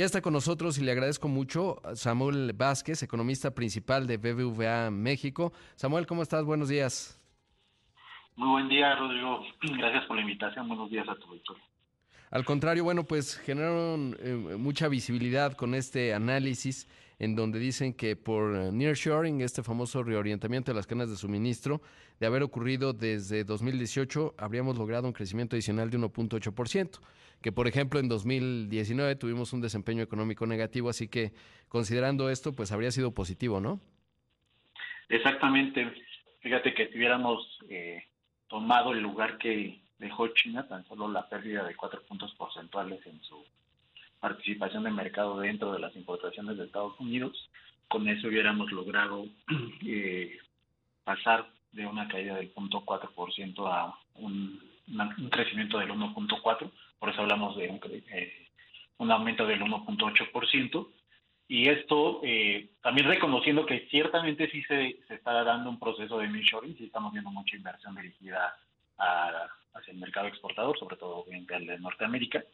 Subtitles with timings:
[0.00, 5.52] Ya está con nosotros y le agradezco mucho Samuel Vázquez, economista principal de BBVA México.
[5.76, 6.42] Samuel, ¿cómo estás?
[6.42, 7.20] Buenos días.
[8.34, 9.42] Muy buen día, Rodrigo.
[9.60, 10.68] Gracias por la invitación.
[10.68, 11.62] Buenos días a tu auditorio.
[12.30, 16.88] Al contrario, bueno, pues generaron eh, mucha visibilidad con este análisis
[17.20, 21.82] en donde dicen que por nearshoring, este famoso reorientamiento de las cadenas de suministro,
[22.18, 26.98] de haber ocurrido desde 2018, habríamos logrado un crecimiento adicional de 1.8%,
[27.42, 31.32] que por ejemplo en 2019 tuvimos un desempeño económico negativo, así que
[31.68, 33.80] considerando esto, pues habría sido positivo, ¿no?
[35.10, 35.92] Exactamente.
[36.40, 38.02] Fíjate que si hubiéramos eh,
[38.48, 43.22] tomado el lugar que dejó China, tan solo la pérdida de cuatro puntos porcentuales en
[43.22, 43.44] su
[44.20, 47.50] participación de mercado dentro de las importaciones de Estados Unidos,
[47.88, 49.26] con eso hubiéramos logrado
[49.86, 50.38] eh,
[51.04, 57.56] pasar de una caída del 0.4% a un, un, crecimiento del 1.4%, por eso hablamos
[57.56, 57.80] de un,
[58.12, 58.46] eh,
[58.98, 60.88] un aumento del 1.8%,
[61.48, 66.28] y esto eh, también reconociendo que ciertamente sí se, se está dando un proceso de
[66.28, 68.54] nearshoring, sí estamos viendo mucha inversión dirigida
[68.98, 72.44] a, hacia el mercado exportador, sobre todo obviamente al de Norteamérica,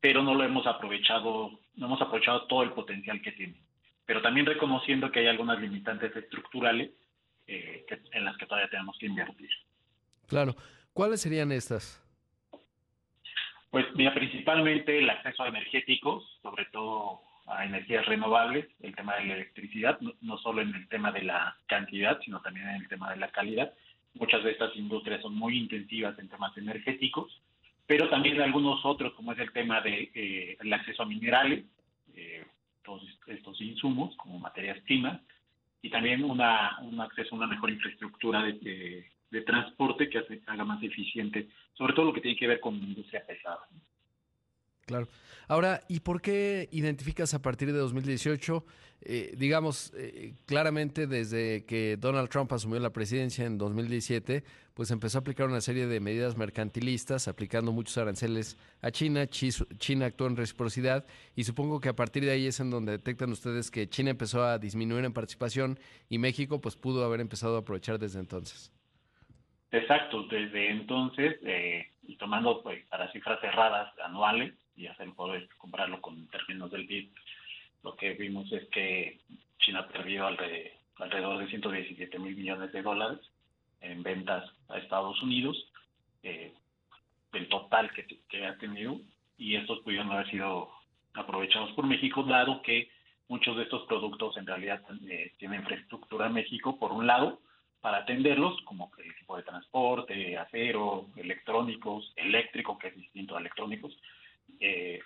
[0.00, 3.60] pero no lo hemos aprovechado, no hemos aprovechado todo el potencial que tiene.
[4.04, 6.90] Pero también reconociendo que hay algunas limitantes estructurales
[7.46, 9.50] eh, que, en las que todavía tenemos que invertir.
[10.28, 10.54] Claro.
[10.92, 12.02] ¿Cuáles serían estas?
[13.70, 19.26] Pues mira, principalmente el acceso a energéticos, sobre todo a energías renovables, el tema de
[19.26, 23.10] la electricidad, no, solo en el tema de la cantidad, sino también en el tema
[23.10, 23.72] de la calidad.
[24.14, 27.40] Muchas de estas industrias son muy intensivas en temas energéticos,
[27.86, 31.64] pero también algunos otros, como es el tema del de, eh, acceso a minerales,
[32.14, 32.44] eh,
[32.84, 35.20] todos estos insumos como materias primas,
[35.82, 40.82] y también una, un acceso a una mejor infraestructura de, de, transporte que haga más
[40.82, 43.60] eficiente, sobre todo lo que tiene que ver con industria pesada.
[44.86, 45.08] Claro.
[45.48, 48.64] Ahora, ¿y por qué identificas a partir de 2018,
[49.02, 54.42] eh, digamos, eh, claramente desde que Donald Trump asumió la presidencia en 2017,
[54.74, 60.06] pues empezó a aplicar una serie de medidas mercantilistas, aplicando muchos aranceles a China, China
[60.06, 63.70] actuó en reciprocidad y supongo que a partir de ahí es en donde detectan ustedes
[63.70, 65.78] que China empezó a disminuir en participación
[66.08, 68.72] y México pues pudo haber empezado a aprovechar desde entonces.
[69.72, 76.00] Exacto, desde entonces, eh, y tomando pues, para cifras cerradas anuales, y hacer poder comprarlo
[76.00, 77.10] con términos del PIB,
[77.82, 79.20] lo que vimos es que
[79.58, 83.20] China ha perdido alrededor de 117 mil millones de dólares
[83.80, 85.56] en ventas a Estados Unidos,
[86.22, 86.52] eh,
[87.32, 88.98] el total que, que, ha tenido,
[89.38, 90.70] y estos pudieron haber sido
[91.14, 92.90] aprovechados por México, dado que
[93.28, 97.40] muchos de estos productos en realidad eh, tienen infraestructura en México, por un lado,
[97.80, 103.96] para atenderlos, como el equipo de transporte, acero, electrónicos, eléctrico, que es distinto a electrónicos,
[104.60, 105.00] eh,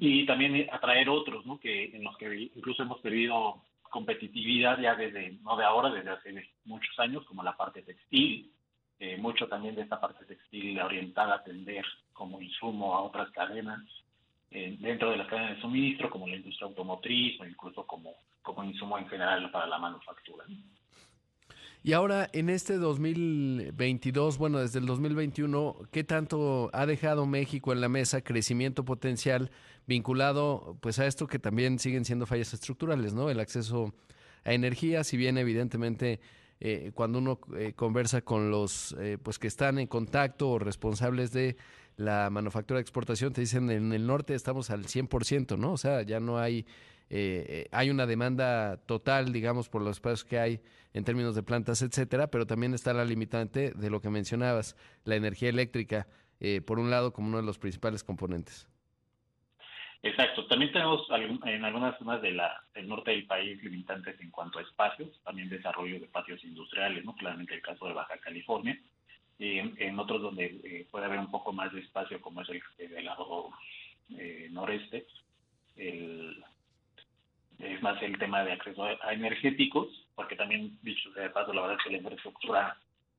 [0.00, 1.58] y también atraer otros, ¿no?
[1.58, 6.50] Que en los que incluso hemos perdido competitividad ya desde, no de ahora, desde hace
[6.64, 8.50] muchos años, como la parte textil,
[8.98, 13.80] eh, mucho también de esta parte textil orientada a atender como insumo a otras cadenas
[14.50, 18.64] eh, dentro de las cadenas de suministro, como la industria automotriz o incluso como, como
[18.64, 20.44] insumo en general para la manufactura.
[21.86, 27.80] Y ahora, en este 2022, bueno, desde el 2021, ¿qué tanto ha dejado México en
[27.80, 29.52] la mesa crecimiento potencial
[29.86, 33.30] vinculado pues a esto que también siguen siendo fallas estructurales, ¿no?
[33.30, 33.94] El acceso
[34.42, 36.18] a energía, si bien evidentemente
[36.58, 41.30] eh, cuando uno eh, conversa con los eh, pues que están en contacto o responsables
[41.30, 41.56] de
[41.96, 45.74] la manufactura de exportación, te dicen en el norte estamos al 100%, ¿no?
[45.74, 46.66] O sea, ya no hay
[47.08, 50.60] eh, eh, hay una demanda total, digamos, por los espacios que hay
[50.92, 55.14] en términos de plantas, etcétera, pero también está la limitante de lo que mencionabas, la
[55.14, 56.06] energía eléctrica,
[56.40, 58.68] eh, por un lado, como uno de los principales componentes.
[60.02, 60.46] Exacto.
[60.46, 61.06] También tenemos
[61.44, 62.40] en algunas zonas del
[62.86, 67.14] norte del país limitantes en cuanto a espacios, también desarrollo de patios industriales, ¿no?
[67.16, 68.78] Claramente el caso de Baja California.
[69.38, 72.62] Y en, otros donde eh, puede haber un poco más de espacio, como es el,
[72.78, 73.50] el lado
[74.16, 75.06] eh, noreste,
[75.76, 76.42] el,
[77.58, 81.62] es más el tema de acceso a, energéticos, porque también, dicho sea de paso, la
[81.62, 82.76] verdad es que la infraestructura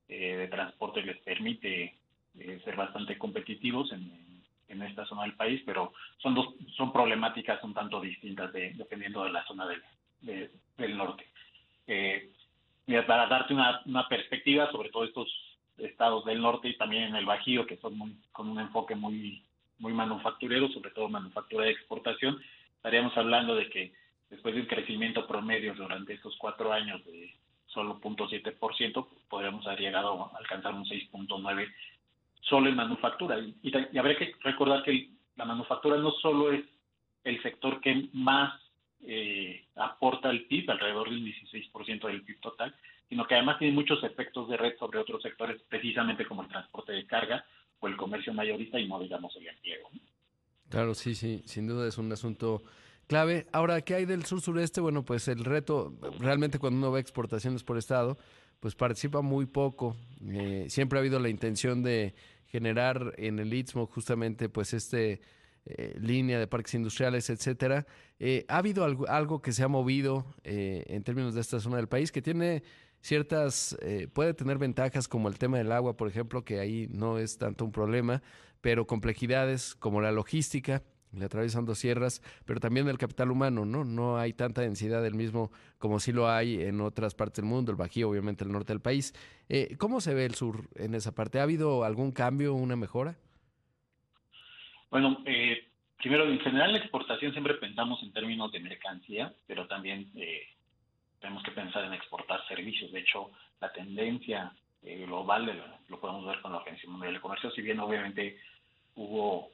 [0.07, 1.95] eh, de transporte les permite
[2.39, 7.63] eh, ser bastante competitivos en, en, esta zona del país, pero son dos son problemáticas
[7.63, 11.25] un tanto distintas de, dependiendo de la zona del, del norte.
[11.87, 12.31] Eh,
[13.05, 15.27] para darte una, una perspectiva sobre todo estos
[15.77, 19.43] estados del norte y también en el Bajío, que son muy, con un enfoque muy,
[19.79, 22.39] muy manufacturero, sobre todo manufactura de exportación,
[22.77, 23.93] estaríamos hablando de que
[24.29, 27.33] después de un crecimiento promedio durante estos cuatro años de
[27.67, 31.67] solo 0.7%, podríamos haber llegado a alcanzar un 6.9%
[32.41, 33.39] solo en manufactura.
[33.39, 36.63] Y, y, habría que recordar que la manufactura no solo es
[37.23, 38.53] el sector que más
[39.03, 42.75] eh, aporta al PIB, alrededor del 16% del PIB total,
[43.09, 46.93] sino que además tiene muchos efectos de red sobre otros sectores, precisamente como el transporte
[46.93, 47.45] de carga
[47.79, 49.89] o el comercio mayorista y no digamos el empleo.
[50.69, 52.63] Claro, sí, sí, sin duda es un asunto
[53.07, 53.47] clave.
[53.51, 54.81] Ahora, ¿qué hay del sur-sureste?
[54.81, 58.17] Bueno, pues el reto, realmente cuando uno ve exportaciones por estado,
[58.59, 59.95] pues participa muy poco.
[60.29, 62.13] Eh, siempre ha habido la intención de
[62.47, 65.21] generar en el Istmo justamente pues este
[65.65, 67.85] eh, línea de parques industriales, etcétera.
[68.19, 71.87] Eh, ¿Ha habido algo, algo, que se ha movido en términos de esta zona del
[71.87, 72.63] país que tiene
[72.99, 73.77] ciertas,
[74.13, 77.63] puede tener ventajas como el tema del agua, por ejemplo, que ahí no es tanto
[77.63, 78.23] un problema,
[78.59, 80.81] pero complejidades como la logística,
[81.13, 83.83] le atraviesan dos sierras, pero también el capital humano, ¿no?
[83.83, 87.71] No hay tanta densidad del mismo como sí lo hay en otras partes del mundo,
[87.71, 89.13] el Bajío, obviamente el norte del país.
[89.49, 91.39] Eh, ¿Cómo se ve el sur en esa parte?
[91.39, 93.15] ¿Ha habido algún cambio, una mejora?
[94.89, 95.67] Bueno, eh,
[95.97, 100.47] primero, en general la exportación siempre pensamos en términos de mercancía, pero también eh,
[101.19, 102.91] tenemos que pensar en exportar servicios.
[102.91, 103.31] De hecho,
[103.61, 104.51] la tendencia
[104.81, 105.51] global
[105.89, 108.37] lo podemos ver con la Organización Mundial de Comercio, si bien obviamente
[108.95, 109.51] hubo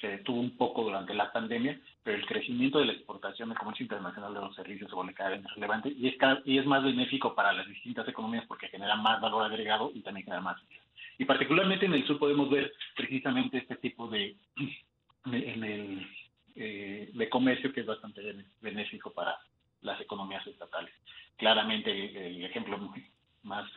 [0.00, 3.84] se detuvo un poco durante la pandemia, pero el crecimiento de la exportación del comercio
[3.84, 6.14] internacional de los servicios se vuelve cada vez más relevante y es,
[6.44, 10.24] y es más benéfico para las distintas economías porque genera más valor agregado y también
[10.24, 10.60] genera más.
[11.18, 14.36] Y particularmente en el sur podemos ver precisamente este tipo de,
[16.54, 18.22] eh, de comercio que es bastante
[18.60, 19.36] benéfico para
[19.82, 20.92] las economías estatales.
[21.36, 21.90] Claramente
[22.28, 22.78] el, ejemplo
[23.42, 23.68] más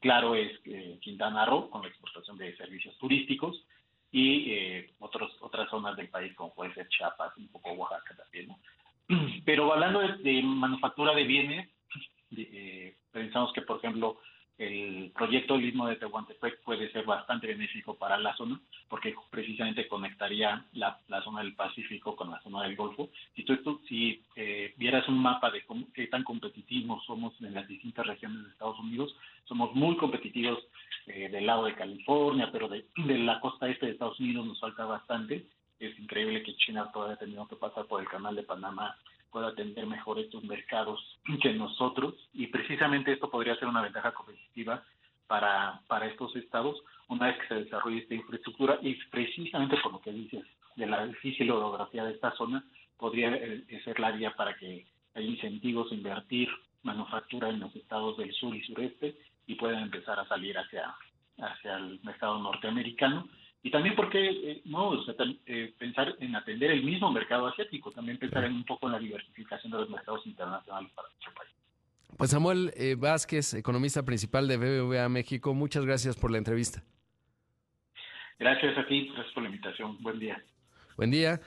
[0.00, 3.64] claro es eh, Quintana Roo con la exportación de servicios turísticos
[4.12, 8.48] y eh, otros, otras zonas del país, como puede ser Chiapas, un poco Oaxaca también.
[8.48, 8.58] ¿no?
[9.44, 11.68] Pero hablando de, manufactura de bienes,
[12.36, 14.18] eh, pensamos que, por ejemplo,
[14.60, 19.88] el proyecto del Istmo de Tehuantepec puede ser bastante benéfico para la zona, porque precisamente
[19.88, 23.08] conectaría la, la zona del Pacífico con la zona del Golfo.
[23.34, 27.66] Si tú, si eh, vieras un mapa de cómo, qué tan competitivos somos en las
[27.66, 30.58] distintas regiones de Estados Unidos, somos muy competitivos
[31.50, 35.46] lado de California, pero de, de, la costa este de Estados Unidos nos falta bastante.
[35.80, 38.96] Es increíble que China todavía tenido que pasar por el canal de Panamá
[39.32, 41.00] pueda atender mejor estos mercados
[41.42, 44.84] que nosotros y precisamente esto podría ser una ventaja competitiva
[45.26, 46.76] para, para estos estados
[47.08, 50.44] una vez que se desarrolle esta infraestructura y precisamente por lo que dices
[50.76, 52.64] de la difícil orografía de esta zona
[52.96, 56.48] podría eh, ser la vía para que haya incentivos a invertir
[56.82, 60.94] manufactura en los estados del sur y sureste y puedan empezar a salir hacia,
[61.40, 63.28] hacia el mercado norteamericano
[63.62, 64.92] y también porque eh, no
[65.46, 68.98] eh, pensar en atender el mismo mercado asiático, también pensar en un poco en la
[68.98, 71.50] diversificación de los mercados internacionales para nuestro país.
[72.16, 76.82] Pues Samuel eh, Vázquez, economista principal de BBVA México, muchas gracias por la entrevista.
[78.38, 79.98] Gracias a ti, gracias por la invitación.
[80.00, 80.42] Buen día.
[80.96, 81.40] Buen día.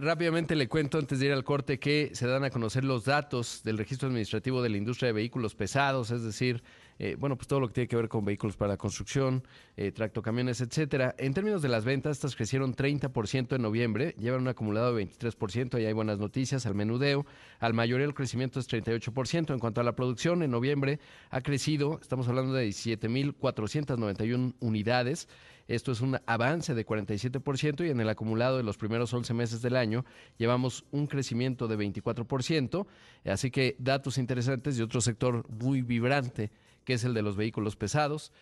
[0.00, 3.62] rápidamente le cuento antes de ir al corte que se dan a conocer los datos
[3.62, 6.62] del registro administrativo de la industria de vehículos pesados, es decir,
[6.98, 9.42] eh, bueno, pues todo lo que tiene que ver con vehículos para construcción,
[9.76, 11.14] eh, tractocamiones, etcétera.
[11.18, 15.80] En términos de las ventas, estas crecieron 30% en noviembre, llevan un acumulado de 23%,
[15.80, 17.26] y hay buenas noticias al menudeo.
[17.58, 19.52] Al mayoría el crecimiento es 38%.
[19.52, 21.00] En cuanto a la producción, en noviembre
[21.30, 25.28] ha crecido, estamos hablando de 17.491 unidades.
[25.66, 29.62] Esto es un avance de 47% y en el acumulado de los primeros 11 meses
[29.62, 30.04] del año
[30.36, 32.86] llevamos un crecimiento de 24%.
[33.24, 36.50] Así que datos interesantes de otro sector muy vibrante
[36.84, 38.32] que es el de los vehículos pesados.